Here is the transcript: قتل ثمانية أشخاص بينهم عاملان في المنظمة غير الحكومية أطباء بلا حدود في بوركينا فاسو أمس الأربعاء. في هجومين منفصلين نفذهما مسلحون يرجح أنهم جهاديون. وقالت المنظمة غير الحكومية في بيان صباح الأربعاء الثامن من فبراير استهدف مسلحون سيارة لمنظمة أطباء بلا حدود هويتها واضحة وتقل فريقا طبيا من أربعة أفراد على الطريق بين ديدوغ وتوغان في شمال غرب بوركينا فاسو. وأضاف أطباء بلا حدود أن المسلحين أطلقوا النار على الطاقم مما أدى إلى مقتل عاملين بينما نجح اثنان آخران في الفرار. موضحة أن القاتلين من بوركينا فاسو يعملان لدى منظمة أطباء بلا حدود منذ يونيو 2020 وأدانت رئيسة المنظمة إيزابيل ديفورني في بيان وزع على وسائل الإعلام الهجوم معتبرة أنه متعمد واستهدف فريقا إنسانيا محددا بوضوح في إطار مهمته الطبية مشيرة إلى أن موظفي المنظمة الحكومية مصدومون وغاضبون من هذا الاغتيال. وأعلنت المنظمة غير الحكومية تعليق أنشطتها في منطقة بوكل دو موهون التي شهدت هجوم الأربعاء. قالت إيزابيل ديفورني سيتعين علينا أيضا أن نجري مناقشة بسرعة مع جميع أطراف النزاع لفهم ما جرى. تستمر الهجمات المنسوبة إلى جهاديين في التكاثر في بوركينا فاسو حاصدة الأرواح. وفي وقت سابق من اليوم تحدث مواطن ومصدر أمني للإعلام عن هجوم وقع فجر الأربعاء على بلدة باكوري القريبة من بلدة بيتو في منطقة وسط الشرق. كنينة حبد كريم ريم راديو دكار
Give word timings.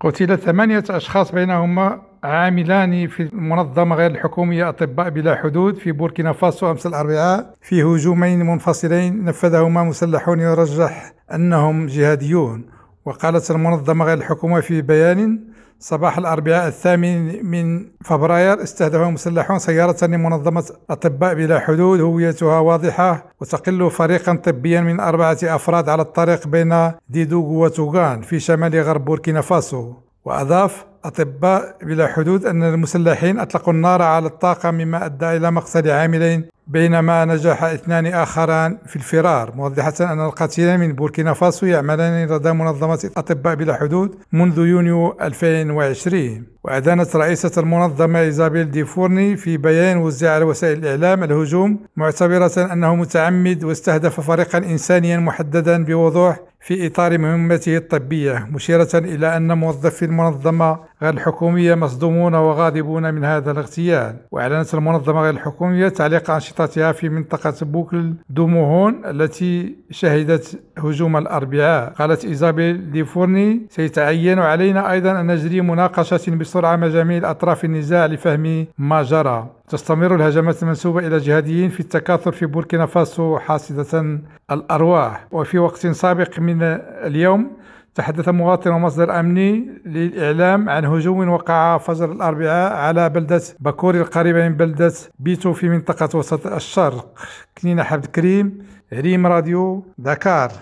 قتل 0.00 0.38
ثمانية 0.38 0.84
أشخاص 0.90 1.32
بينهم 1.32 2.00
عاملان 2.24 3.06
في 3.08 3.22
المنظمة 3.22 3.96
غير 3.96 4.10
الحكومية 4.10 4.68
أطباء 4.68 5.08
بلا 5.10 5.36
حدود 5.36 5.76
في 5.76 5.92
بوركينا 5.92 6.32
فاسو 6.32 6.70
أمس 6.70 6.86
الأربعاء. 6.86 7.54
في 7.62 7.82
هجومين 7.82 8.46
منفصلين 8.46 9.24
نفذهما 9.24 9.82
مسلحون 9.82 10.40
يرجح 10.40 11.12
أنهم 11.34 11.86
جهاديون. 11.86 12.64
وقالت 13.04 13.50
المنظمة 13.50 14.04
غير 14.04 14.18
الحكومية 14.18 14.60
في 14.60 14.82
بيان 14.82 15.40
صباح 15.78 16.18
الأربعاء 16.18 16.68
الثامن 16.68 17.46
من 17.46 17.86
فبراير 18.04 18.62
استهدف 18.62 19.00
مسلحون 19.00 19.58
سيارة 19.58 20.06
لمنظمة 20.06 20.64
أطباء 20.90 21.34
بلا 21.34 21.60
حدود 21.60 22.00
هويتها 22.00 22.58
واضحة 22.58 23.26
وتقل 23.40 23.90
فريقا 23.90 24.34
طبيا 24.34 24.80
من 24.80 25.00
أربعة 25.00 25.38
أفراد 25.42 25.88
على 25.88 26.02
الطريق 26.02 26.48
بين 26.48 26.92
ديدوغ 27.08 27.44
وتوغان 27.44 28.22
في 28.22 28.40
شمال 28.40 28.80
غرب 28.80 29.04
بوركينا 29.04 29.40
فاسو. 29.40 29.92
وأضاف 30.24 30.84
أطباء 31.04 31.76
بلا 31.82 32.06
حدود 32.06 32.46
أن 32.46 32.62
المسلحين 32.62 33.38
أطلقوا 33.38 33.72
النار 33.72 34.02
على 34.02 34.26
الطاقم 34.26 34.70
مما 34.70 35.04
أدى 35.06 35.36
إلى 35.36 35.50
مقتل 35.50 35.90
عاملين 35.90 36.44
بينما 36.66 37.24
نجح 37.24 37.64
اثنان 37.64 38.06
آخران 38.06 38.78
في 38.86 38.96
الفرار. 38.96 39.52
موضحة 39.56 39.94
أن 40.00 40.20
القاتلين 40.20 40.80
من 40.80 40.92
بوركينا 40.92 41.32
فاسو 41.32 41.66
يعملان 41.66 42.28
لدى 42.28 42.52
منظمة 42.52 43.10
أطباء 43.16 43.54
بلا 43.54 43.74
حدود 43.74 44.14
منذ 44.32 44.58
يونيو 44.58 45.16
2020 45.22 46.44
وأدانت 46.64 47.16
رئيسة 47.16 47.50
المنظمة 47.60 48.20
إيزابيل 48.20 48.70
ديفورني 48.70 49.36
في 49.36 49.56
بيان 49.56 49.96
وزع 49.96 50.30
على 50.30 50.44
وسائل 50.44 50.78
الإعلام 50.78 51.24
الهجوم 51.24 51.78
معتبرة 51.96 52.72
أنه 52.72 52.94
متعمد 52.94 53.64
واستهدف 53.64 54.20
فريقا 54.20 54.58
إنسانيا 54.58 55.18
محددا 55.18 55.84
بوضوح 55.84 56.40
في 56.60 56.86
إطار 56.86 57.18
مهمته 57.18 57.76
الطبية 57.76 58.48
مشيرة 58.52 58.88
إلى 58.94 59.36
أن 59.36 59.58
موظفي 59.58 60.04
المنظمة 60.04 60.78
الحكومية 61.02 61.74
مصدومون 61.74 62.34
وغاضبون 62.34 63.14
من 63.14 63.24
هذا 63.24 63.50
الاغتيال. 63.50 64.16
وأعلنت 64.30 64.74
المنظمة 64.74 65.20
غير 65.20 65.30
الحكومية 65.30 65.88
تعليق 65.88 66.30
أنشطتها 66.30 66.92
في 66.92 67.08
منطقة 67.08 67.54
بوكل 67.66 68.12
دو 68.30 68.51
موهون 68.51 69.04
التي 69.04 69.76
شهدت 69.90 70.60
هجوم 70.78 71.16
الأربعاء. 71.16 71.92
قالت 71.92 72.24
إيزابيل 72.24 72.90
ديفورني 72.90 73.66
سيتعين 73.70 74.38
علينا 74.38 74.92
أيضا 74.92 75.20
أن 75.20 75.26
نجري 75.26 75.60
مناقشة 75.60 76.36
بسرعة 76.36 76.76
مع 76.76 76.86
جميع 76.86 77.30
أطراف 77.30 77.64
النزاع 77.64 78.06
لفهم 78.06 78.66
ما 78.78 79.02
جرى. 79.02 79.46
تستمر 79.68 80.14
الهجمات 80.14 80.62
المنسوبة 80.62 81.06
إلى 81.06 81.18
جهاديين 81.18 81.70
في 81.70 81.80
التكاثر 81.80 82.32
في 82.32 82.46
بوركينا 82.46 82.86
فاسو 82.86 83.38
حاصدة 83.38 84.18
الأرواح. 84.50 85.26
وفي 85.32 85.58
وقت 85.58 85.86
سابق 85.86 86.40
من 86.40 86.62
اليوم 86.62 87.50
تحدث 87.96 88.28
مواطن 88.28 88.70
ومصدر 88.70 89.20
أمني 89.20 89.68
للإعلام 89.86 90.68
عن 90.68 90.84
هجوم 90.84 91.28
وقع 91.28 91.78
فجر 91.78 92.12
الأربعاء 92.12 92.72
على 92.72 93.08
بلدة 93.08 93.42
باكوري 93.60 94.00
القريبة 94.00 94.48
من 94.48 94.54
بلدة 94.54 94.92
بيتو 95.18 95.52
في 95.52 95.68
منطقة 95.68 96.18
وسط 96.18 96.46
الشرق. 96.46 97.18
كنينة 97.58 97.82
حبد 97.82 98.06
كريم 98.06 98.58
ريم 98.92 99.26
راديو 99.26 99.86
دكار 99.98 100.52